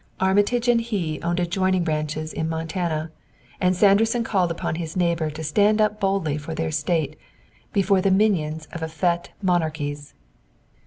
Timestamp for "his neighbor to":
4.73-5.43